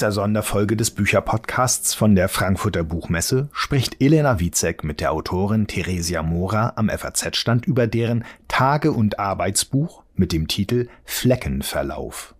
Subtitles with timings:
[0.00, 6.22] dieser Sonderfolge des Bücherpodcasts von der Frankfurter Buchmesse spricht Elena Wietzek mit der Autorin Theresia
[6.22, 12.34] Mora am FAZ-Stand über deren Tage- und Arbeitsbuch mit dem Titel Fleckenverlauf.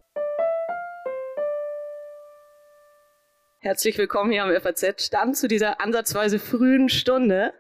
[3.59, 7.53] Herzlich willkommen hier am FAZ-Stand zu dieser ansatzweise frühen Stunde.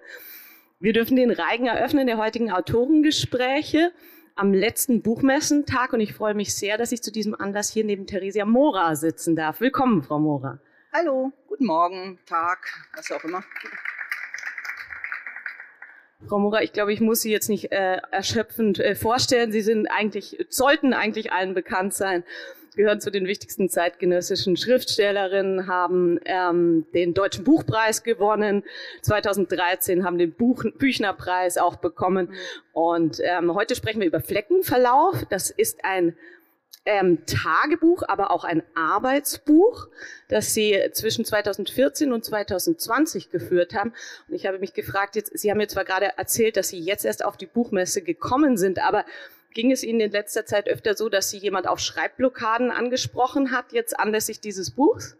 [0.78, 3.92] Wir dürfen den Reigen eröffnen der heutigen Autorengespräche
[4.40, 8.06] am letzten Buchmessentag und ich freue mich sehr, dass ich zu diesem Anlass hier neben
[8.06, 9.60] Theresia Mora sitzen darf.
[9.60, 10.58] Willkommen, Frau Mora.
[10.94, 12.66] Hallo, guten Morgen, Tag,
[12.96, 13.44] was auch immer.
[16.26, 19.52] Frau Mora, ich glaube, ich muss Sie jetzt nicht äh, erschöpfend äh, vorstellen.
[19.52, 22.24] Sie sind eigentlich, sollten eigentlich allen bekannt sein
[22.76, 28.64] gehören zu den wichtigsten zeitgenössischen Schriftstellerinnen, haben ähm, den Deutschen Buchpreis gewonnen,
[29.02, 32.32] 2013 haben den Buch Büchnerpreis auch bekommen.
[32.72, 35.24] Und ähm, heute sprechen wir über Fleckenverlauf.
[35.28, 36.16] Das ist ein
[36.86, 39.88] ähm, Tagebuch, aber auch ein Arbeitsbuch,
[40.28, 43.92] das Sie zwischen 2014 und 2020 geführt haben.
[44.28, 47.04] Und ich habe mich gefragt, jetzt, Sie haben jetzt zwar gerade erzählt, dass Sie jetzt
[47.04, 49.04] erst auf die Buchmesse gekommen sind, aber
[49.52, 53.72] Ging es Ihnen in letzter Zeit öfter so, dass Sie jemand auf Schreibblockaden angesprochen hat,
[53.72, 55.16] jetzt anlässlich dieses Buchs?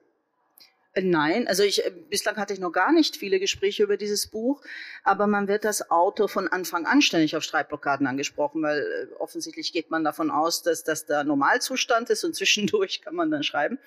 [0.92, 4.26] Äh, nein, also ich, äh, bislang hatte ich noch gar nicht viele Gespräche über dieses
[4.28, 4.62] Buch,
[5.04, 9.72] aber man wird das Autor von Anfang an ständig auf Schreibblockaden angesprochen, weil äh, offensichtlich
[9.72, 13.78] geht man davon aus, dass das der Normalzustand ist und zwischendurch kann man dann schreiben.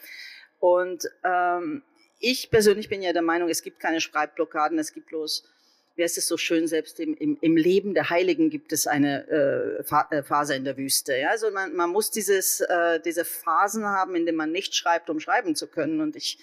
[0.60, 1.84] Und ähm,
[2.20, 5.44] ich persönlich bin ja der Meinung, es gibt keine Schreibblockaden, es gibt bloß
[5.96, 9.28] wie heißt es so schön, selbst im, im, im Leben der Heiligen gibt es eine
[9.30, 11.16] äh, äh, Phase in der Wüste.
[11.16, 11.30] Ja?
[11.30, 15.20] Also man, man muss dieses, äh, diese Phasen haben, in denen man nicht schreibt, um
[15.20, 16.02] schreiben zu können.
[16.02, 16.40] Und ich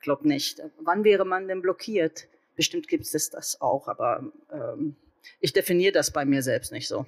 [0.00, 0.62] glaube nicht.
[0.80, 2.28] Wann wäre man denn blockiert?
[2.56, 4.96] Bestimmt gibt es das auch, aber ähm,
[5.40, 7.04] ich definiere das bei mir selbst nicht so.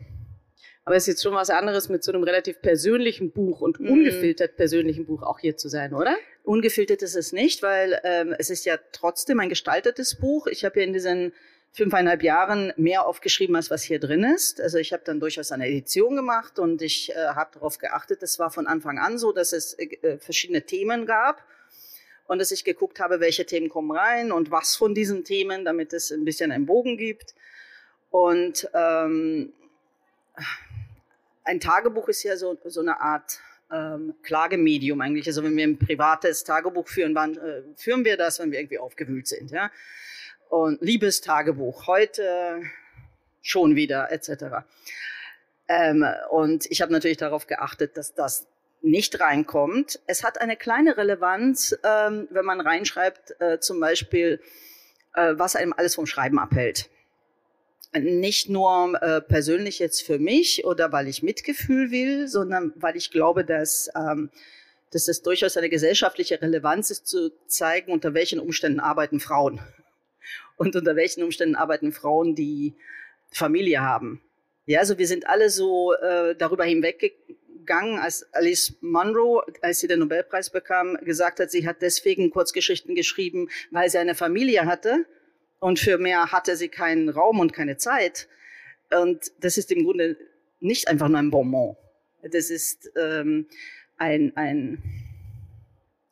[0.84, 3.90] Aber es ist jetzt schon was anderes, mit so einem relativ persönlichen Buch und mhm.
[3.90, 6.16] ungefiltert persönlichen Buch auch hier zu sein, oder?
[6.42, 10.46] Ungefiltert ist es nicht, weil ähm, es ist ja trotzdem ein gestaltetes Buch.
[10.46, 11.32] Ich habe ja in diesen
[11.72, 14.60] fünfeinhalb Jahren mehr aufgeschrieben, als was hier drin ist.
[14.60, 18.38] Also ich habe dann durchaus eine Edition gemacht und ich äh, habe darauf geachtet, es
[18.38, 21.44] war von Anfang an so, dass es äh, verschiedene Themen gab
[22.26, 25.92] und dass ich geguckt habe, welche Themen kommen rein und was von diesen Themen, damit
[25.92, 27.34] es ein bisschen einen Bogen gibt.
[28.10, 29.52] Und ähm,
[31.44, 33.40] ein Tagebuch ist ja so, so eine Art
[33.72, 35.26] ähm, Klagemedium eigentlich.
[35.26, 38.78] Also wenn wir ein privates Tagebuch führen, wann äh, führen wir das, wenn wir irgendwie
[38.78, 39.50] aufgewühlt sind.
[39.50, 39.70] Ja?
[40.50, 42.62] Und Liebestagebuch heute
[43.40, 44.66] schon wieder etc.
[45.68, 48.46] Ähm, und ich habe natürlich darauf geachtet, dass das
[48.82, 50.00] nicht reinkommt.
[50.06, 54.40] Es hat eine kleine Relevanz, ähm, wenn man reinschreibt, äh, zum Beispiel,
[55.14, 56.90] äh, was einem alles vom Schreiben abhält.
[57.92, 63.10] Nicht nur äh, persönlich jetzt für mich oder weil ich Mitgefühl will, sondern weil ich
[63.10, 64.30] glaube, dass, ähm,
[64.90, 69.60] dass es durchaus eine gesellschaftliche Relevanz ist, zu zeigen, unter welchen Umständen arbeiten Frauen
[70.60, 72.74] und unter welchen Umständen arbeiten Frauen, die
[73.32, 74.20] Familie haben.
[74.66, 80.00] Ja, also wir sind alle so äh, darüber hinweggegangen, als Alice Munro, als sie den
[80.00, 85.06] Nobelpreis bekam, gesagt hat, sie hat deswegen Kurzgeschichten geschrieben, weil sie eine Familie hatte
[85.60, 88.28] und für mehr hatte sie keinen Raum und keine Zeit.
[88.90, 90.18] Und das ist im Grunde
[90.60, 91.74] nicht einfach nur ein Bonbon.
[92.20, 93.46] Das ist ähm,
[93.96, 94.82] ein, ein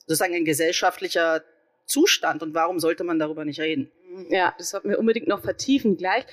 [0.07, 1.45] sozusagen ein gesellschaftlicher
[1.85, 3.93] Zustand und warum sollte man darüber nicht reden?
[4.29, 6.25] Ja, das sollten wir unbedingt noch vertiefen gleich.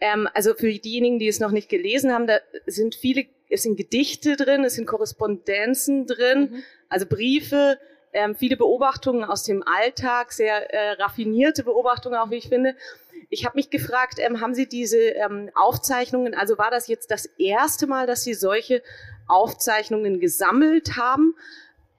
[0.00, 3.76] Ähm, also für diejenigen, die es noch nicht gelesen haben, da sind viele, es sind
[3.76, 6.62] Gedichte drin, es sind Korrespondenzen drin, mhm.
[6.88, 7.78] also Briefe,
[8.12, 12.76] ähm, viele Beobachtungen aus dem Alltag, sehr äh, raffinierte Beobachtungen auch, wie ich finde.
[13.28, 17.26] Ich habe mich gefragt, ähm, haben Sie diese ähm, Aufzeichnungen, also war das jetzt das
[17.38, 18.82] erste Mal, dass Sie solche
[19.26, 21.34] Aufzeichnungen gesammelt haben?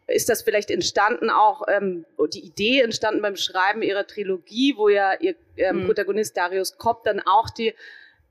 [0.07, 5.13] Ist das vielleicht entstanden auch, ähm, die Idee entstanden beim Schreiben ihrer Trilogie, wo ja
[5.19, 5.85] ihr ähm, mhm.
[5.87, 7.73] Protagonist Darius Kopp dann auch die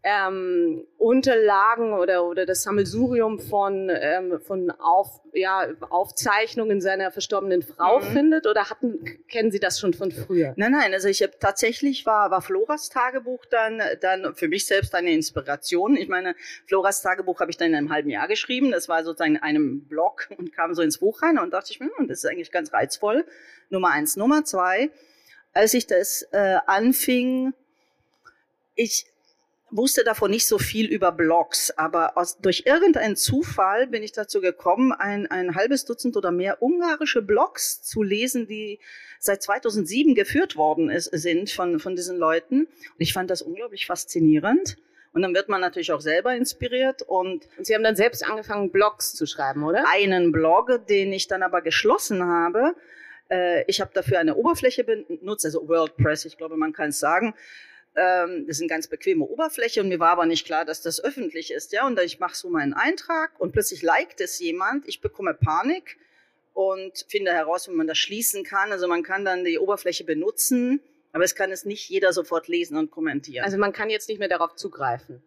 [0.06, 8.00] ähm, Unterlagen oder, oder das Sammelsurium von, ähm, von Auf, ja, Aufzeichnungen seiner verstorbenen Frau
[8.00, 8.05] mhm.
[8.05, 8.46] findet?
[8.46, 10.52] Oder hatten, kennen Sie das schon von früher?
[10.56, 14.94] Nein, nein, also ich habe tatsächlich war, war Floras Tagebuch dann, dann für mich selbst
[14.94, 15.96] eine Inspiration.
[15.96, 16.34] Ich meine,
[16.67, 18.73] Floras Tagebuch habe ich dann in einem halben Jahr geschrieben.
[18.73, 21.81] Das war sozusagen in einem Blog und kam so ins Buch rein und dachte ich
[21.81, 23.25] mir, hm, das ist eigentlich ganz reizvoll.
[23.70, 24.17] Nummer eins.
[24.17, 24.90] Nummer zwei,
[25.55, 27.55] als ich das äh, anfing,
[28.75, 29.06] ich
[29.76, 34.41] wusste davon nicht so viel über Blogs, aber aus, durch irgendeinen Zufall bin ich dazu
[34.41, 38.79] gekommen, ein, ein halbes Dutzend oder mehr ungarische Blogs zu lesen, die
[39.19, 42.61] seit 2007 geführt worden ist, sind von, von diesen Leuten.
[42.61, 44.76] Und ich fand das unglaublich faszinierend.
[45.12, 48.70] Und dann wird man natürlich auch selber inspiriert und, und Sie haben dann selbst angefangen,
[48.70, 49.85] Blogs zu schreiben, oder?
[49.93, 52.75] Einen Blog, den ich dann aber geschlossen habe,
[53.31, 57.35] Äh, ich habe dafür eine Oberfläche benutzt, also WordPress, ich glaube, man kann es sagen.
[57.96, 61.02] Ähm, das ist eine ganz bequeme Oberfläche und mir war aber nicht klar, dass das
[61.02, 61.73] öffentlich ist.
[61.73, 64.88] Ja, und ich mache so meinen Eintrag und plötzlich liked es jemand.
[64.88, 65.96] Ich bekomme Panik
[66.55, 68.73] und finde heraus, wie man das schließen kann.
[68.73, 70.81] Also man kann dann die Oberfläche benutzen,
[71.12, 73.44] aber es kann es nicht jeder sofort lesen und kommentieren.
[73.44, 75.23] Also man kann jetzt nicht mehr darauf zugreifen.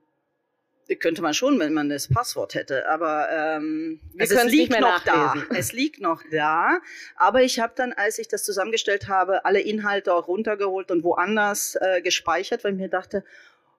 [0.99, 5.47] Könnte man schon, wenn man das Passwort hätte, aber ähm, also es liegt noch nachlesen.
[5.49, 5.55] da.
[5.55, 6.79] Es liegt noch da,
[7.15, 11.77] aber ich habe dann, als ich das zusammengestellt habe, alle Inhalte auch runtergeholt und woanders
[11.81, 13.25] äh, gespeichert, weil ich mir dachte,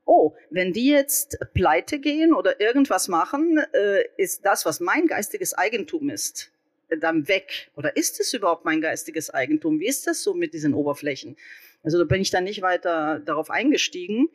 [0.04, 5.54] oh, wenn die jetzt pleite gehen oder irgendwas machen, äh, ist das, was mein geistiges
[5.54, 6.50] Eigentum ist,
[6.88, 7.70] dann weg.
[7.76, 9.80] Oder ist es überhaupt mein geistiges Eigentum?
[9.80, 11.36] Wie ist das so mit diesen Oberflächen?
[11.82, 14.30] Also da bin ich dann nicht weiter darauf eingestiegen.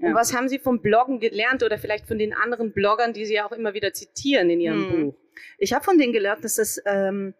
[0.00, 0.08] Ja.
[0.08, 3.34] Und was haben Sie vom Bloggen gelernt oder vielleicht von den anderen Bloggern, die Sie
[3.34, 5.04] ja auch immer wieder zitieren in Ihrem hm.
[5.04, 5.14] Buch?
[5.58, 7.34] Ich habe von denen gelernt, dass das, ähm,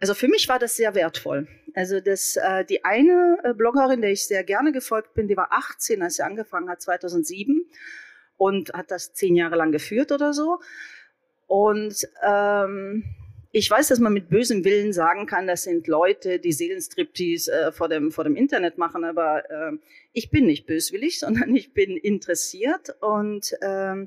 [0.00, 1.48] also für mich war das sehr wertvoll.
[1.74, 5.52] Also das, äh, die eine äh, Bloggerin, der ich sehr gerne gefolgt bin, die war
[5.52, 7.64] 18, als sie angefangen hat, 2007
[8.36, 10.60] und hat das zehn Jahre lang geführt oder so.
[11.46, 13.04] Und ähm,
[13.52, 17.72] ich weiß, dass man mit bösem Willen sagen kann, das sind Leute, die Seelenstriptease äh,
[17.72, 19.72] vor, dem, vor dem Internet machen, aber äh,
[20.12, 24.06] ich bin nicht böswillig, sondern ich bin interessiert und äh,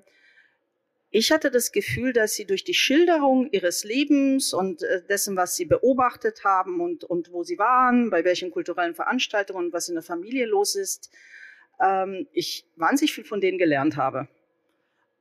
[1.15, 5.55] ich hatte das Gefühl, dass sie durch die Schilderung ihres Lebens und äh, dessen, was
[5.55, 9.95] sie beobachtet haben und, und wo sie waren, bei welchen kulturellen Veranstaltungen und was in
[9.95, 11.11] der Familie los ist,
[11.81, 14.27] ähm, ich wahnsinnig viel von denen gelernt habe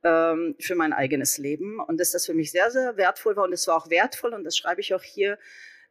[0.03, 3.53] ähm, für mein eigenes Leben und dass das für mich sehr, sehr wertvoll war und
[3.53, 5.37] es war auch wertvoll und das schreibe ich auch hier,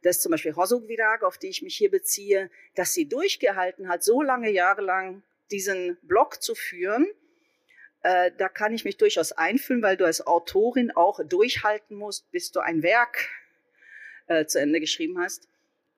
[0.03, 4.03] dass zum Beispiel Hosuk Virag, auf die ich mich hier beziehe, dass sie durchgehalten hat,
[4.03, 7.07] so lange Jahre lang diesen Blog zu führen.
[8.03, 12.51] Äh, da kann ich mich durchaus einfühlen, weil du als Autorin auch durchhalten musst, bis
[12.51, 13.29] du ein Werk
[14.27, 15.49] äh, zu Ende geschrieben hast.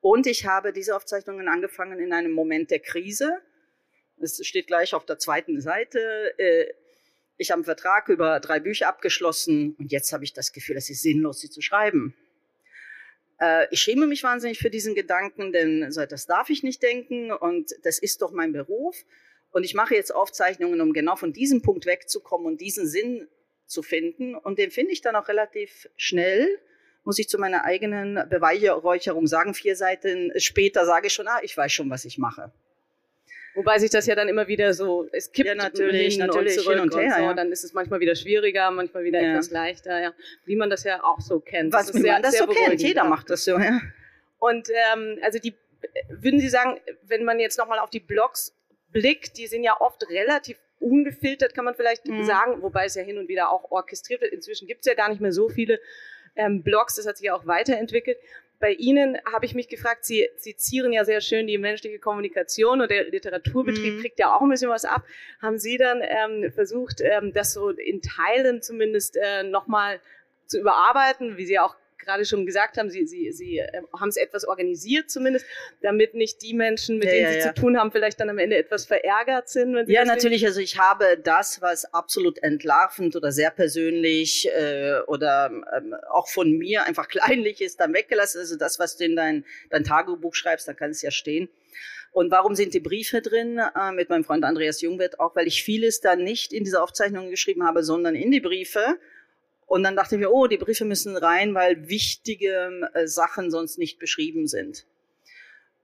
[0.00, 3.40] Und ich habe diese Aufzeichnungen angefangen in einem Moment der Krise.
[4.20, 6.38] Es steht gleich auf der zweiten Seite.
[6.38, 6.74] Äh,
[7.36, 10.90] ich habe einen Vertrag über drei Bücher abgeschlossen und jetzt habe ich das Gefühl, es
[10.90, 12.14] ist sinnlos, sie zu schreiben.
[13.40, 17.74] Äh, ich schäme mich wahnsinnig für diesen Gedanken, denn das darf ich nicht denken und
[17.82, 19.04] das ist doch mein Beruf.
[19.50, 23.28] Und ich mache jetzt Aufzeichnungen, um genau von diesem Punkt wegzukommen und diesen Sinn
[23.66, 24.34] zu finden.
[24.34, 26.48] Und den finde ich dann auch relativ schnell,
[27.04, 29.54] muss ich zu meiner eigenen Beweihräucherung sagen.
[29.54, 32.52] Vier Seiten später sage ich schon, ah, ich weiß schon, was ich mache.
[33.54, 36.64] Wobei sich das ja dann immer wieder so, es kippt ja, natürlich, hin natürlich, und
[36.64, 37.34] zurück hin und, her, und so, ja.
[37.34, 39.30] dann ist es manchmal wieder schwieriger, manchmal wieder ja.
[39.30, 40.12] etwas leichter, ja.
[40.44, 41.72] Wie man das ja auch so kennt.
[41.72, 43.80] Was das wie sehr, man das so kennt, jeder macht das so, ja.
[44.38, 45.54] Und ähm, also die,
[46.08, 48.56] würden Sie sagen, wenn man jetzt nochmal auf die Blogs
[48.90, 52.24] blickt, die sind ja oft relativ ungefiltert, kann man vielleicht mhm.
[52.24, 54.32] sagen, wobei es ja hin und wieder auch orchestriert wird.
[54.32, 55.80] Inzwischen gibt es ja gar nicht mehr so viele
[56.36, 58.18] ähm, Blogs, das hat sich ja auch weiterentwickelt
[58.60, 62.80] bei Ihnen habe ich mich gefragt, Sie, Sie zieren ja sehr schön die menschliche Kommunikation
[62.80, 64.00] und der Literaturbetrieb mhm.
[64.00, 65.04] kriegt ja auch ein bisschen was ab.
[65.42, 70.00] Haben Sie dann ähm, versucht, ähm, das so in Teilen zumindest äh, nochmal
[70.46, 74.16] zu überarbeiten, wie Sie auch gerade schon gesagt haben, Sie, Sie, Sie äh, haben es
[74.16, 75.46] etwas organisiert zumindest,
[75.82, 77.54] damit nicht die Menschen, mit ja, denen ja, Sie ja.
[77.54, 79.74] zu tun haben, vielleicht dann am Ende etwas verärgert sind.
[79.74, 80.44] Wenn Sie ja, natürlich.
[80.46, 86.50] Also ich habe das, was absolut entlarvend oder sehr persönlich äh, oder ähm, auch von
[86.52, 88.40] mir einfach kleinlich ist, dann weggelassen.
[88.40, 91.48] Also das, was du in dein, dein Tagebuch schreibst, da kann es ja stehen.
[92.12, 93.58] Und warum sind die Briefe drin?
[93.58, 97.30] Äh, mit meinem Freund Andreas Jungwirth auch, weil ich vieles dann nicht in diese Aufzeichnungen
[97.30, 98.98] geschrieben habe, sondern in die Briefe
[99.66, 103.78] und dann dachte ich mir, oh, die Briefe müssen rein, weil wichtige äh, Sachen sonst
[103.78, 104.86] nicht beschrieben sind.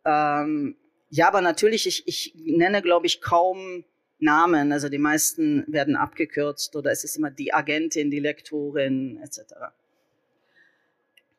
[0.05, 0.77] Ähm,
[1.09, 3.85] ja, aber natürlich, ich, ich nenne, glaube ich, kaum
[4.21, 4.73] Namen.
[4.73, 9.55] Also die meisten werden abgekürzt oder es ist immer die Agentin, die Lektorin etc.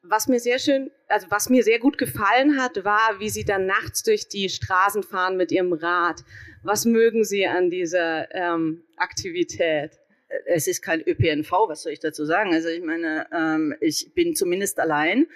[0.04, 3.68] Was mir sehr schön, also was mir sehr gut gefallen hat, war, wie Sie dann
[3.68, 6.24] nachts durch die Straßen fahren mit Ihrem Rad.
[6.64, 10.01] Was mögen Sie an dieser ähm, Aktivität?
[10.46, 12.54] Es ist kein ÖPNV, was soll ich dazu sagen?
[12.54, 15.28] Also ich meine, ähm, ich bin zumindest allein.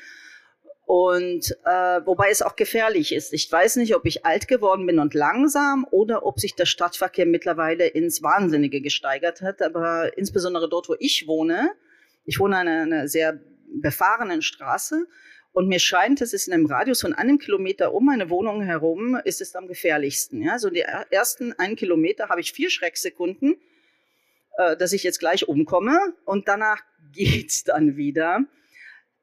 [0.86, 3.34] Und äh, wobei es auch gefährlich ist.
[3.34, 7.26] Ich weiß nicht, ob ich alt geworden bin und langsam oder ob sich der Stadtverkehr
[7.26, 9.64] mittlerweile ins Wahnsinnige gesteigert hat.
[9.64, 11.72] Aber insbesondere dort, wo ich wohne,
[12.26, 13.40] ich wohne an einer sehr
[13.82, 15.08] befahrenen Straße
[15.54, 19.18] und mir scheint, es ist in einem Radius von einem Kilometer um meine Wohnung herum,
[19.24, 20.44] ist es am gefährlichsten.
[20.44, 23.56] Ja, so die ersten einen Kilometer habe ich vier Schrecksekunden
[24.58, 26.82] äh, dass ich jetzt gleich umkomme und danach
[27.14, 28.46] geht's dann wieder.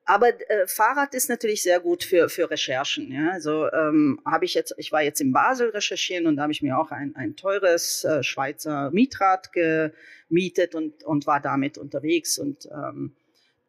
[0.05, 3.13] Aber äh, Fahrrad ist natürlich sehr gut für, für Recherchen.
[3.13, 3.31] Ja?
[3.31, 6.63] Also ähm, habe ich jetzt, ich war jetzt in Basel recherchieren und da habe ich
[6.63, 12.37] mir auch ein, ein teures äh, Schweizer Mietrad gemietet und, und war damit unterwegs.
[12.39, 13.15] Und ähm,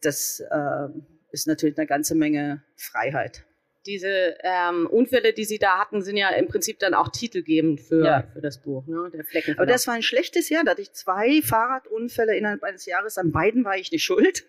[0.01, 0.87] das äh,
[1.31, 3.45] ist natürlich eine ganze Menge Freiheit.
[3.85, 8.05] Diese ähm, Unfälle, die Sie da hatten, sind ja im Prinzip dann auch titelgebend für,
[8.05, 8.23] ja.
[8.33, 9.09] für das Buch, ne?
[9.13, 9.57] Der Flecken.
[9.57, 10.63] Aber das war ein schlechtes Jahr.
[10.63, 13.17] Da hatte ich zwei Fahrradunfälle innerhalb eines Jahres.
[13.17, 14.45] An beiden war ich nicht schuld.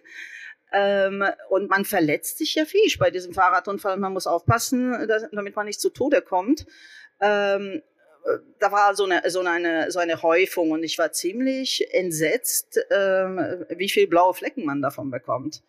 [0.73, 3.97] Ähm, und man verletzt sich ja viel bei diesem Fahrradunfall.
[3.97, 6.67] Man muss aufpassen, dass, damit man nicht zu Tode kommt.
[7.21, 7.83] Ähm,
[8.59, 13.65] da war so eine, so eine, so eine Häufung und ich war ziemlich entsetzt, ähm,
[13.69, 15.63] wie viel blaue Flecken man davon bekommt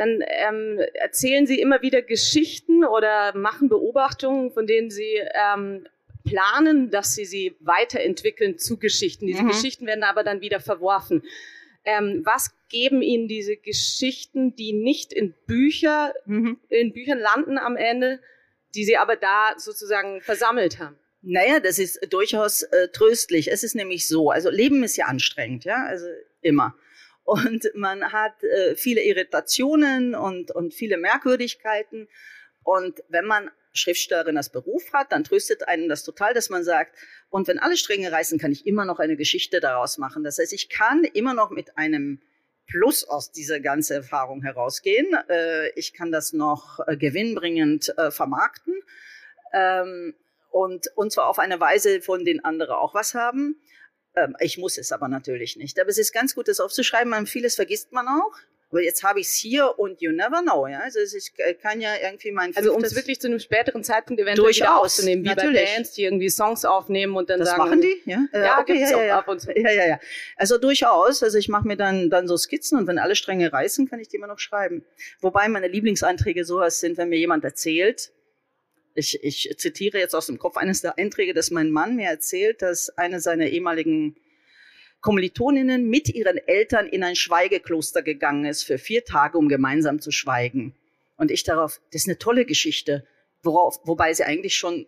[0.00, 5.86] dann ähm, erzählen Sie immer wieder Geschichten oder machen Beobachtungen, von denen Sie ähm,
[6.24, 9.26] planen, dass Sie sie weiterentwickeln zu Geschichten.
[9.26, 9.48] Diese mhm.
[9.48, 11.22] Geschichten werden aber dann wieder verworfen.
[11.84, 16.58] Ähm, was geben Ihnen diese Geschichten, die nicht in Bücher, mhm.
[16.70, 18.20] in Büchern landen am Ende,
[18.74, 20.96] die Sie aber da sozusagen versammelt haben?
[21.20, 23.52] Naja, das ist durchaus äh, tröstlich.
[23.52, 26.06] Es ist nämlich so, also Leben ist ja anstrengend, ja, also
[26.40, 26.74] immer
[27.24, 32.08] und man hat äh, viele Irritationen und, und viele Merkwürdigkeiten.
[32.62, 36.96] Und wenn man Schriftstellerin als Beruf hat, dann tröstet einen das total, dass man sagt,
[37.28, 40.24] und wenn alle Stränge reißen, kann ich immer noch eine Geschichte daraus machen.
[40.24, 42.20] Das heißt, ich kann immer noch mit einem
[42.66, 45.06] Plus aus dieser ganzen Erfahrung herausgehen.
[45.28, 48.74] Äh, ich kann das noch äh, gewinnbringend äh, vermarkten.
[49.52, 50.14] Ähm,
[50.50, 53.60] und, und zwar auf eine Weise, von denen andere auch was haben.
[54.14, 55.78] Ähm, ich muss es aber natürlich nicht.
[55.80, 57.10] Aber es ist ganz gut, das aufzuschreiben.
[57.10, 58.36] Man, vieles vergisst man auch.
[58.70, 60.78] Aber jetzt habe ich es hier und you never know, ja.
[60.78, 64.22] Also ich äh, kann ja irgendwie mein Also um es wirklich zu einem späteren Zeitpunkt
[64.22, 65.64] eventuell durchaus, wieder aufzunehmen, wie natürlich.
[65.64, 67.62] bei Bands, die irgendwie Songs aufnehmen und dann das sagen.
[67.62, 68.26] Das machen die, ja?
[68.32, 69.50] Äh, ja, okay, gibt's ja, auch ja, ab und zu.
[69.50, 70.00] Ja, ja, ja.
[70.36, 71.22] Also durchaus.
[71.24, 74.06] Also ich mache mir dann, dann so Skizzen und wenn alle Stränge reißen, kann ich
[74.06, 74.84] die immer noch schreiben.
[75.20, 78.12] Wobei meine Lieblingseinträge sowas sind, wenn mir jemand erzählt,
[79.00, 82.62] ich, ich zitiere jetzt aus dem Kopf eines der Einträge, dass mein Mann mir erzählt,
[82.62, 84.16] dass eine seiner ehemaligen
[85.00, 90.10] Kommilitoninnen mit ihren Eltern in ein Schweigekloster gegangen ist für vier Tage, um gemeinsam zu
[90.10, 90.74] schweigen.
[91.16, 93.06] Und ich darauf, das ist eine tolle Geschichte,
[93.42, 94.86] worauf, wobei sie eigentlich schon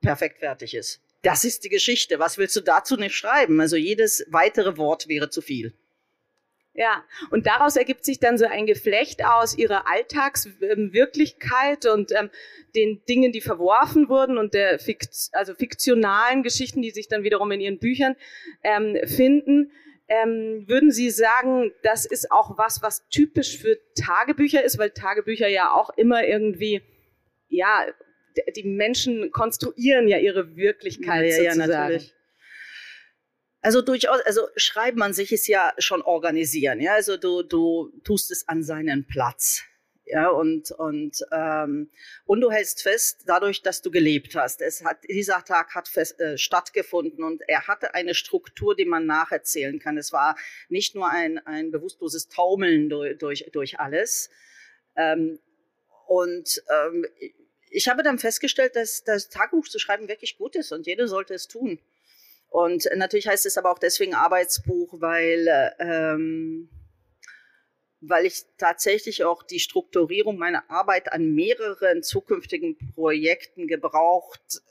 [0.00, 1.00] perfekt fertig ist.
[1.22, 2.18] Das ist die Geschichte.
[2.18, 3.60] Was willst du dazu nicht schreiben?
[3.60, 5.72] Also jedes weitere Wort wäre zu viel.
[6.76, 12.30] Ja, und daraus ergibt sich dann so ein Geflecht aus ihrer Alltagswirklichkeit und ähm,
[12.74, 17.52] den Dingen, die verworfen wurden und der Fikt also fiktionalen Geschichten, die sich dann wiederum
[17.52, 18.16] in ihren Büchern
[18.64, 19.70] ähm, finden.
[20.08, 25.46] Ähm, würden Sie sagen, das ist auch was, was typisch für Tagebücher ist, weil Tagebücher
[25.46, 26.82] ja auch immer irgendwie,
[27.48, 27.86] ja,
[28.56, 31.70] die Menschen konstruieren ja ihre Wirklichkeit ja, sozusagen.
[31.70, 32.14] Ja, natürlich.
[33.64, 36.92] Also durchaus, also schreibt man sich es ja schon organisieren, ja.
[36.92, 39.62] Also du, du tust es an seinen Platz.
[40.04, 41.90] Ja, und, und, ähm,
[42.26, 44.60] und du hältst fest, dadurch, dass du gelebt hast.
[44.60, 49.06] Es hat, dieser Tag hat fest, äh, stattgefunden und er hatte eine Struktur, die man
[49.06, 49.96] nacherzählen kann.
[49.96, 50.36] Es war
[50.68, 54.28] nicht nur ein, ein bewusstloses Taumeln durch, durch, durch alles.
[54.94, 55.38] Ähm,
[56.06, 57.06] und ähm,
[57.70, 61.32] ich habe dann festgestellt, dass das Tagebuch zu schreiben wirklich gut ist und jeder sollte
[61.32, 61.80] es tun.
[62.54, 66.70] Und natürlich heißt es aber auch deswegen Arbeitsbuch, weil, ähm,
[68.00, 74.62] weil ich tatsächlich auch die Strukturierung meiner Arbeit an mehreren zukünftigen Projekten gebraucht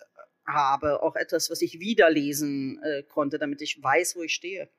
[0.47, 1.03] habe.
[1.03, 4.69] Auch etwas, was ich wiederlesen äh, konnte, damit ich weiß, wo ich stehe.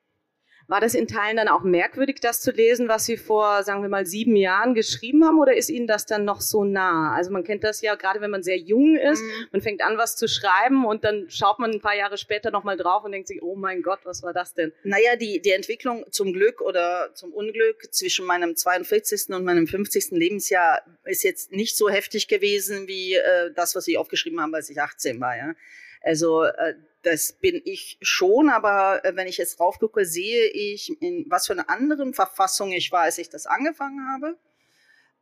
[0.66, 3.88] War das in Teilen dann auch merkwürdig, das zu lesen, was Sie vor, sagen wir
[3.90, 7.14] mal, sieben Jahren geschrieben haben, oder ist Ihnen das dann noch so nah?
[7.14, 9.49] Also man kennt das ja gerade, wenn man sehr jung ist, mhm.
[9.52, 12.76] man fängt an, was zu schreiben und dann schaut man ein paar Jahre später nochmal
[12.76, 14.73] drauf und denkt sich, oh mein Gott, was war das denn?
[14.85, 19.35] Naja, die, die Entwicklung zum Glück oder zum Unglück zwischen meinem 42.
[19.35, 20.12] und meinem 50.
[20.12, 24.71] Lebensjahr ist jetzt nicht so heftig gewesen wie äh, das, was Sie aufgeschrieben haben, als
[24.71, 25.37] ich 18 war.
[25.37, 25.54] Ja?
[26.00, 31.26] Also äh, das bin ich schon, aber äh, wenn ich jetzt raufgucke, sehe ich, in
[31.28, 34.37] was für einer anderen Verfassung ich war, als ich das angefangen habe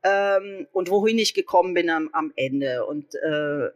[0.03, 2.87] ähm, und wohin ich gekommen bin am, am Ende.
[2.87, 3.69] Und äh,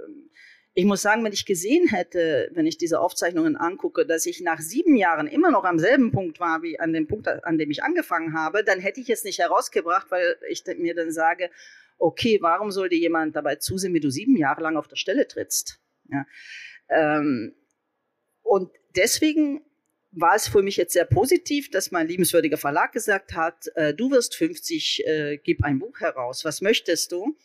[0.74, 4.60] ich muss sagen, wenn ich gesehen hätte, wenn ich diese Aufzeichnungen angucke, dass ich nach
[4.60, 7.82] sieben Jahren immer noch am selben Punkt war wie an dem Punkt, an dem ich
[7.82, 11.50] angefangen habe, dann hätte ich es nicht herausgebracht, weil ich mir dann sage,
[11.98, 15.80] okay, warum sollte jemand dabei zusehen, wie du sieben Jahre lang auf der Stelle trittst?
[16.10, 16.26] Ja.
[16.88, 17.54] Ähm,
[18.46, 19.60] und deswegen
[20.12, 24.10] war es für mich jetzt sehr positiv, dass mein liebenswürdiger Verlag gesagt hat, äh, du
[24.10, 26.44] wirst 50, äh, gib ein Buch heraus.
[26.44, 27.36] Was möchtest du?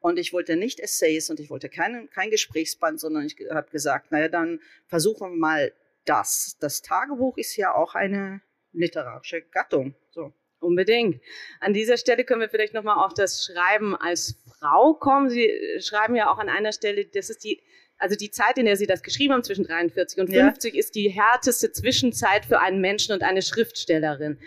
[0.00, 4.12] Und ich wollte nicht Essays und ich wollte kein, kein Gesprächsband, sondern ich habe gesagt,
[4.12, 5.72] naja, dann versuchen wir mal
[6.04, 6.56] das.
[6.60, 8.40] Das Tagebuch ist ja auch eine
[8.72, 9.94] literarische Gattung.
[10.10, 10.32] So.
[10.60, 11.20] Unbedingt.
[11.60, 15.28] An dieser Stelle können wir vielleicht nochmal auf das Schreiben als Frau kommen.
[15.28, 17.62] Sie schreiben ja auch an einer Stelle, das ist die
[18.04, 20.78] also die Zeit, in der Sie das geschrieben haben, zwischen 43 und 50, ja.
[20.78, 24.38] ist die härteste Zwischenzeit für einen Menschen und eine Schriftstellerin.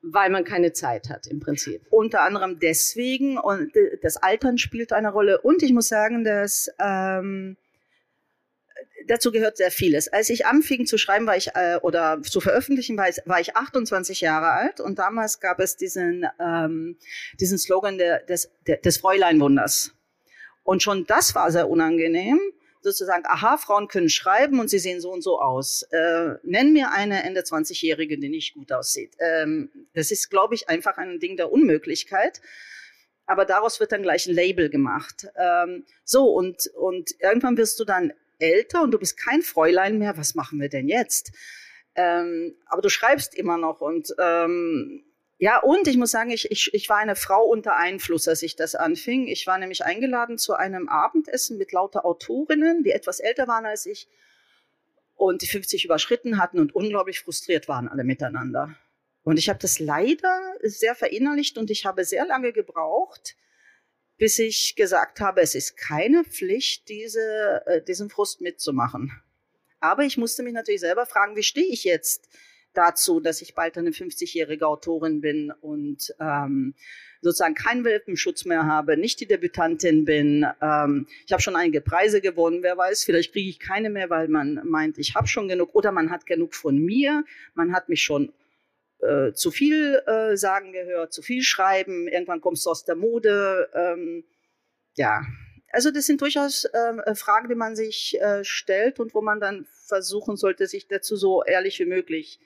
[0.00, 1.82] Weil man keine Zeit hat im Prinzip.
[1.90, 5.40] Unter anderem deswegen und das Altern spielt eine Rolle.
[5.40, 7.56] Und ich muss sagen, dass ähm,
[9.08, 10.06] dazu gehört sehr vieles.
[10.06, 13.56] Als ich anfing zu schreiben, war ich äh, oder zu veröffentlichen, war ich, war ich
[13.56, 16.96] 28 Jahre alt und damals gab es diesen ähm,
[17.40, 18.52] diesen Slogan der, des,
[18.84, 19.94] des Fräuleinwunders.
[20.62, 22.38] Und schon das war sehr unangenehm,
[22.80, 25.82] sozusagen, aha, Frauen können schreiben und sie sehen so und so aus.
[25.90, 29.14] Äh, nenn mir eine Ende 20-Jährige, die nicht gut aussieht.
[29.18, 32.40] Ähm, das ist, glaube ich, einfach ein Ding der Unmöglichkeit.
[33.26, 35.26] Aber daraus wird dann gleich ein Label gemacht.
[35.36, 40.16] Ähm, so, und, und irgendwann wirst du dann älter und du bist kein Fräulein mehr.
[40.16, 41.32] Was machen wir denn jetzt?
[41.94, 45.04] Ähm, aber du schreibst immer noch und ähm,
[45.38, 48.56] ja, und ich muss sagen, ich, ich, ich war eine Frau unter Einfluss, als ich
[48.56, 49.28] das anfing.
[49.28, 53.86] Ich war nämlich eingeladen zu einem Abendessen mit lauter Autorinnen, die etwas älter waren als
[53.86, 54.08] ich
[55.14, 58.76] und die 50 überschritten hatten und unglaublich frustriert waren alle miteinander.
[59.22, 63.36] Und ich habe das leider sehr verinnerlicht und ich habe sehr lange gebraucht,
[64.16, 69.12] bis ich gesagt habe, es ist keine Pflicht, diese, äh, diesen Frust mitzumachen.
[69.80, 72.28] Aber ich musste mich natürlich selber fragen, wie stehe ich jetzt
[72.78, 76.74] dazu, dass ich bald eine 50-jährige Autorin bin und ähm,
[77.20, 80.46] sozusagen keinen Welpenschutz mehr habe, nicht die Debütantin bin.
[80.62, 84.28] Ähm, ich habe schon einige Preise gewonnen, wer weiß, vielleicht kriege ich keine mehr, weil
[84.28, 88.02] man meint, ich habe schon genug oder man hat genug von mir, man hat mich
[88.02, 88.32] schon
[89.00, 93.68] äh, zu viel äh, sagen gehört, zu viel schreiben, irgendwann kommst du aus der Mode.
[93.74, 94.24] Ähm,
[94.94, 95.22] ja,
[95.72, 99.66] also das sind durchaus äh, Fragen, die man sich äh, stellt und wo man dann
[99.86, 102.38] versuchen sollte, sich dazu so ehrlich wie möglich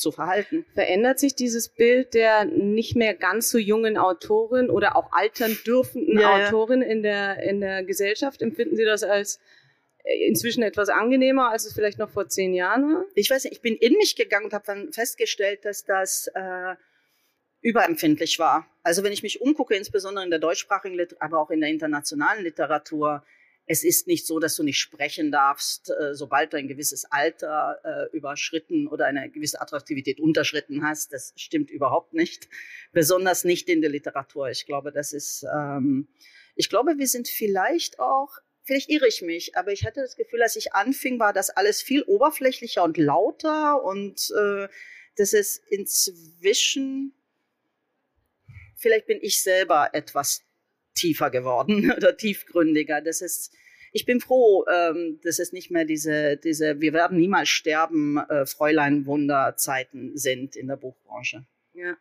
[0.00, 0.64] zu verhalten.
[0.74, 6.18] Verändert sich dieses Bild der nicht mehr ganz so jungen Autorin oder auch altern dürfenden
[6.18, 8.42] ja, Autorin in der, in der Gesellschaft?
[8.42, 9.38] Empfinden Sie das als
[10.04, 13.04] äh, inzwischen etwas angenehmer, als es vielleicht noch vor zehn Jahren war?
[13.14, 16.74] Ich weiß nicht, ich bin in mich gegangen und habe dann festgestellt, dass das äh,
[17.60, 18.66] überempfindlich war.
[18.82, 22.42] Also wenn ich mich umgucke, insbesondere in der deutschsprachigen Literatur, aber auch in der internationalen
[22.42, 23.22] Literatur,
[23.70, 27.78] es ist nicht so, dass du nicht sprechen darfst, äh, sobald du ein gewisses Alter
[27.84, 31.12] äh, überschritten oder eine gewisse Attraktivität unterschritten hast.
[31.12, 32.48] Das stimmt überhaupt nicht.
[32.92, 34.50] Besonders nicht in der Literatur.
[34.50, 36.08] Ich glaube, das ist, ähm,
[36.56, 40.42] ich glaube, wir sind vielleicht auch, vielleicht irre ich mich, aber ich hatte das Gefühl,
[40.42, 44.66] als ich anfing, war das alles viel oberflächlicher und lauter und äh,
[45.14, 47.14] das ist inzwischen,
[48.74, 50.42] vielleicht bin ich selber etwas
[51.00, 53.00] tiefer geworden oder tiefgründiger.
[53.00, 53.52] Das ist,
[53.92, 58.46] ich bin froh, ähm, dass es nicht mehr diese, diese wir werden niemals sterben, äh,
[58.46, 61.44] Fräulein-Wunder-Zeiten sind in der Buchbranche.
[61.74, 61.96] Ja.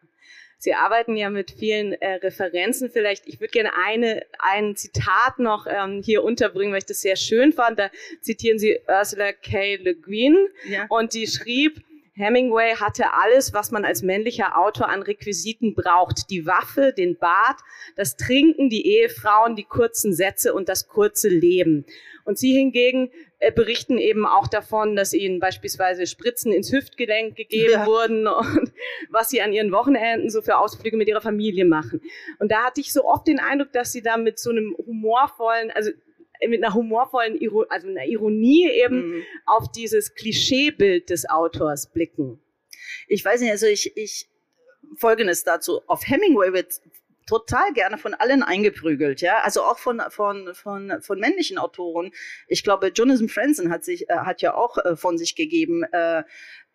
[0.62, 2.90] Sie arbeiten ja mit vielen äh, Referenzen.
[2.92, 7.16] Vielleicht, ich würde gerne eine, ein Zitat noch ähm, hier unterbringen, weil ich das sehr
[7.16, 7.80] schön fand.
[7.80, 9.78] Da zitieren Sie Ursula K.
[9.78, 10.36] Le Guin
[10.68, 10.86] ja.
[10.90, 11.82] und die schrieb,
[12.20, 16.30] Hemingway hatte alles, was man als männlicher Autor an Requisiten braucht.
[16.30, 17.62] Die Waffe, den Bart,
[17.96, 21.86] das Trinken, die Ehefrauen, die kurzen Sätze und das kurze Leben.
[22.26, 27.72] Und sie hingegen äh, berichten eben auch davon, dass ihnen beispielsweise Spritzen ins Hüftgelenk gegeben
[27.72, 27.86] ja.
[27.86, 28.74] wurden und
[29.10, 32.02] was sie an ihren Wochenenden so für Ausflüge mit ihrer Familie machen.
[32.38, 35.72] Und da hatte ich so oft den Eindruck, dass sie da mit so einem humorvollen,
[35.72, 35.92] also
[36.48, 39.24] mit einer humorvollen, Iro also einer Ironie eben mhm.
[39.46, 42.40] auf dieses Klischeebild des Autors blicken.
[43.08, 44.30] Ich weiß nicht, also ich, ich
[44.96, 45.82] Folgendes dazu.
[45.88, 46.82] Auf Hemingway wird
[47.28, 52.12] total gerne von allen eingeprügelt, ja, also auch von von von von männlichen Autoren.
[52.48, 56.24] Ich glaube, Jonathan Franzen hat sich äh, hat ja auch äh, von sich gegeben, äh,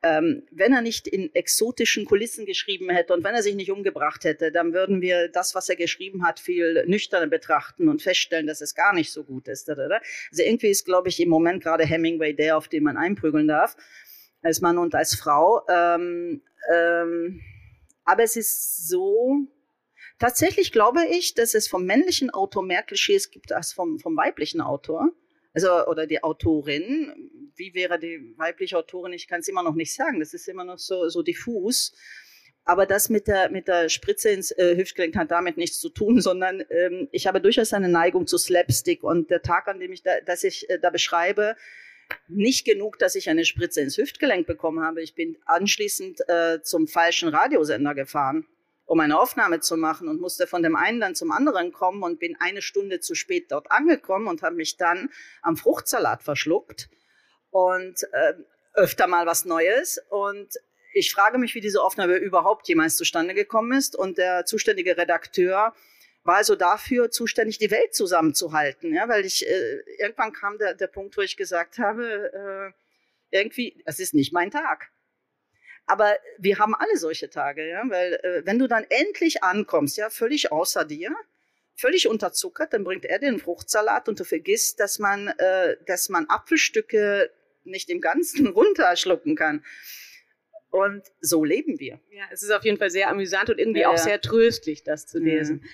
[0.05, 4.25] ähm, wenn er nicht in exotischen Kulissen geschrieben hätte und wenn er sich nicht umgebracht
[4.25, 8.61] hätte, dann würden wir das, was er geschrieben hat, viel nüchterner betrachten und feststellen, dass
[8.61, 9.71] es gar nicht so gut ist.
[9.71, 13.77] Also irgendwie ist, glaube ich, im Moment gerade Hemingway der, auf den man einprügeln darf,
[14.43, 15.63] als Mann und als Frau.
[15.71, 17.41] Ähm, ähm,
[18.05, 19.39] aber es ist so,
[20.19, 24.61] tatsächlich glaube ich, dass es vom männlichen Autor mehr Klischees gibt als vom, vom weiblichen
[24.61, 25.09] Autor.
[25.55, 29.13] Also, oder die Autorin, wie wäre die weibliche Autorin?
[29.13, 30.21] Ich kann es immer noch nicht sagen.
[30.21, 31.95] Das ist immer noch so, so diffus.
[32.65, 36.21] Aber das mit der, mit der Spritze ins äh, Hüftgelenk hat damit nichts zu tun,
[36.23, 39.03] sondern ähm, ich habe durchaus eine Neigung zu Slapstick.
[39.03, 41.57] Und der Tag, an dem ich da, dass ich äh, da beschreibe,
[42.29, 45.03] nicht genug, dass ich eine Spritze ins Hüftgelenk bekommen habe.
[45.03, 48.47] Ich bin anschließend äh, zum falschen Radiosender gefahren
[48.87, 52.19] um eine Aufnahme zu machen und musste von dem einen dann zum anderen kommen und
[52.19, 55.09] bin eine Stunde zu spät dort angekommen und habe mich dann
[55.41, 56.91] am Fruchtsalat verschluckt
[57.55, 58.35] und äh,
[58.75, 60.49] öfter mal was Neues und
[60.93, 65.73] ich frage mich, wie diese Aufnahme überhaupt jemals zustande gekommen ist und der zuständige Redakteur
[66.25, 70.89] war also dafür zuständig, die Welt zusammenzuhalten, ja, weil ich äh, irgendwann kam der, der
[70.89, 72.73] Punkt, wo ich gesagt habe,
[73.33, 74.91] äh, irgendwie, es ist nicht mein Tag.
[75.87, 80.11] Aber wir haben alle solche Tage, ja, weil äh, wenn du dann endlich ankommst, ja,
[80.11, 81.15] völlig außer dir,
[81.77, 86.27] völlig unterzuckert, dann bringt er den Fruchtsalat und du vergisst, dass man, äh, dass man
[86.29, 87.31] Apfelstücke
[87.65, 89.65] nicht im Ganzen runterschlucken kann.
[90.71, 92.01] Und so leben wir.
[92.11, 95.07] Ja, es ist auf jeden Fall sehr amüsant und irgendwie ja, auch sehr tröstlich, das
[95.07, 95.65] zu lesen.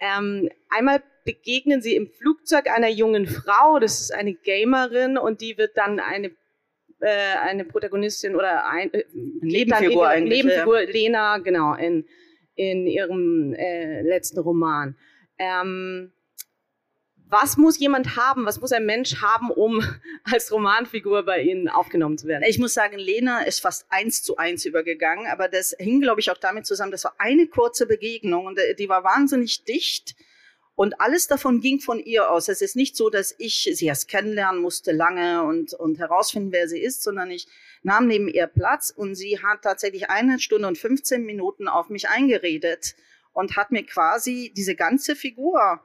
[0.00, 0.18] Ja.
[0.18, 5.58] Ähm, einmal begegnen sie im Flugzeug einer jungen Frau, das ist eine Gamerin und die
[5.58, 6.34] wird dann eine
[7.00, 9.04] äh, eine Protagonistin oder ein, äh,
[9.40, 10.44] Nebenfigur eigentlich.
[10.44, 10.90] Nebenfigur ja.
[10.90, 12.06] Lena, genau, in,
[12.54, 14.96] in ihrem äh, letzten Roman.
[15.38, 16.12] Ähm,
[17.30, 19.82] was muss jemand haben, was muss ein Mensch haben, um
[20.24, 22.44] als Romanfigur bei Ihnen aufgenommen zu werden?
[22.46, 26.30] Ich muss sagen, Lena ist fast eins zu eins übergegangen, aber das hing, glaube ich,
[26.30, 30.16] auch damit zusammen, das war eine kurze Begegnung und äh, die war wahnsinnig dicht.
[30.74, 32.48] Und alles davon ging von ihr aus.
[32.48, 36.68] Es ist nicht so, dass ich sie erst kennenlernen musste lange und, und herausfinden, wer
[36.68, 37.46] sie ist, sondern ich
[37.82, 42.08] nahm neben ihr Platz und sie hat tatsächlich eine Stunde und 15 Minuten auf mich
[42.08, 42.94] eingeredet
[43.32, 45.80] und hat mir quasi diese ganze Figur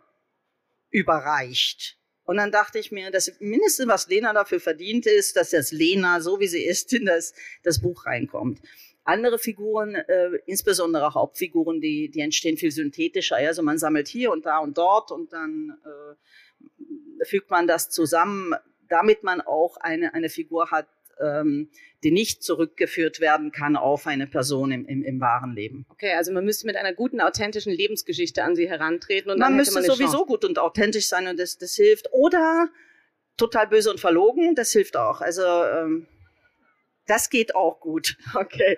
[0.96, 1.98] überreicht.
[2.24, 6.22] Und dann dachte ich mir, das Mindeste, was Lena dafür verdient ist, dass das Lena,
[6.22, 8.62] so wie sie ist, in das, das Buch reinkommt.
[9.04, 13.36] Andere Figuren, äh, insbesondere Hauptfiguren, die, die entstehen viel synthetischer.
[13.36, 18.56] Also man sammelt hier und da und dort und dann äh, fügt man das zusammen,
[18.88, 20.88] damit man auch eine, eine Figur hat,
[21.22, 21.70] ähm,
[22.04, 25.86] die nicht zurückgeführt werden kann auf eine Person im, im, im wahren Leben.
[25.90, 29.32] Okay, also man müsste mit einer guten, authentischen Lebensgeschichte an sie herantreten.
[29.32, 30.26] Und man dann müsste man sowieso Chance.
[30.28, 32.12] gut und authentisch sein und das, das hilft.
[32.12, 32.70] Oder
[33.38, 35.22] total böse und verlogen, das hilft auch.
[35.22, 36.08] Also ähm,
[37.08, 38.18] das geht auch gut.
[38.36, 38.78] Okay.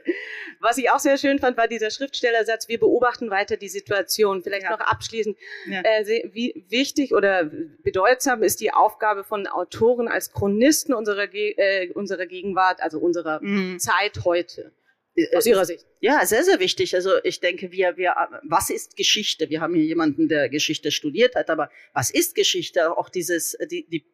[0.59, 4.43] Was ich auch sehr schön fand, war dieser Schriftstellersatz, wir beobachten weiter die Situation.
[4.43, 4.71] Vielleicht ja.
[4.71, 5.35] noch abschließend,
[5.67, 5.81] ja.
[5.81, 7.51] äh, wie wichtig oder
[7.83, 13.41] bedeutsam ist die Aufgabe von Autoren als Chronisten unserer, Ge äh, unserer Gegenwart, also unserer
[13.41, 13.79] mhm.
[13.79, 14.73] Zeit heute?
[15.15, 15.85] Äh, Aus Ihrer Sicht?
[15.99, 16.95] Ja, sehr, sehr wichtig.
[16.95, 19.49] Also ich denke, wir, wir, was ist Geschichte?
[19.49, 22.95] Wir haben hier jemanden, der Geschichte studiert hat, aber was ist Geschichte?
[22.95, 24.05] Auch dieses, die, die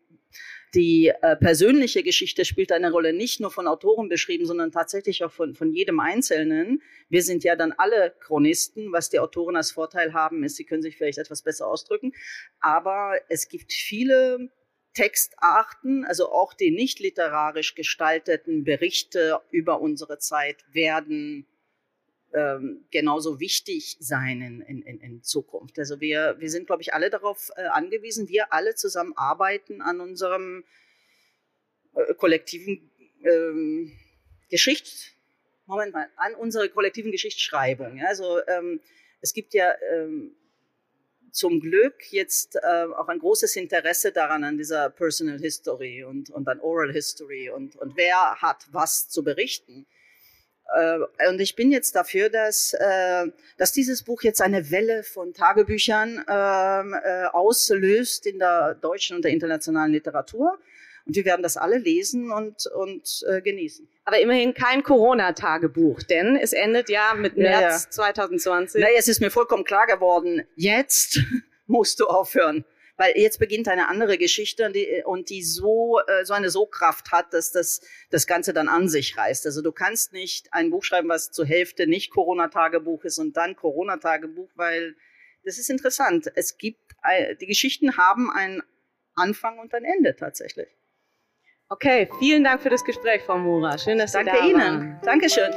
[0.73, 5.31] die äh, persönliche Geschichte spielt eine Rolle, nicht nur von Autoren beschrieben, sondern tatsächlich auch
[5.31, 6.81] von, von jedem Einzelnen.
[7.09, 8.91] Wir sind ja dann alle Chronisten.
[8.91, 12.13] Was die Autoren als Vorteil haben, ist, sie können sich vielleicht etwas besser ausdrücken.
[12.59, 14.49] Aber es gibt viele
[14.93, 21.47] Textarten, also auch die nicht literarisch gestalteten Berichte über unsere Zeit werden
[22.33, 25.77] ähm, genauso wichtig sein in, in, in Zukunft.
[25.79, 30.01] Also wir, wir sind, glaube ich, alle darauf äh, angewiesen, wir alle zusammen arbeiten an
[30.01, 30.63] unserem
[31.95, 32.89] äh, kollektiven
[33.23, 33.91] ähm,
[34.49, 35.11] Geschichts,
[35.65, 37.97] Moment mal, an unserer kollektiven Geschichtsschreibung.
[37.97, 38.07] Ja?
[38.07, 38.81] Also ähm,
[39.21, 40.35] es gibt ja ähm,
[41.31, 46.47] zum Glück jetzt äh, auch ein großes Interesse daran, an dieser Personal History und, und
[46.47, 49.87] an Oral History und, und wer hat was zu berichten.
[50.75, 55.33] Äh, und ich bin jetzt dafür, dass, äh, dass dieses Buch jetzt eine Welle von
[55.33, 60.57] Tagebüchern ähm, äh, auslöst in der deutschen und der internationalen Literatur.
[61.05, 63.87] Und wir werden das alle lesen und, und äh, genießen.
[64.05, 67.89] Aber immerhin kein Corona-Tagebuch, denn es endet ja mit März ja, ja.
[67.89, 68.81] 2020.
[68.81, 71.19] Naja, es ist mir vollkommen klar geworden, jetzt
[71.67, 72.63] musst du aufhören
[72.97, 77.11] weil jetzt beginnt eine andere Geschichte und die, und die so, äh, so eine So-Kraft
[77.11, 79.45] hat, dass das, das Ganze dann an sich reißt.
[79.45, 83.55] Also du kannst nicht ein Buch schreiben, was zur Hälfte nicht Corona-Tagebuch ist und dann
[83.55, 84.95] Corona-Tagebuch, weil
[85.43, 86.31] das ist interessant.
[86.35, 88.61] Es gibt, äh, die Geschichten haben einen
[89.15, 90.67] Anfang und ein Ende tatsächlich.
[91.69, 93.77] Okay, vielen Dank für das Gespräch, Frau Mura.
[93.77, 94.59] Schön, dass Danke Sie da Ihnen.
[94.59, 94.99] waren.
[95.03, 95.51] Dankeschön.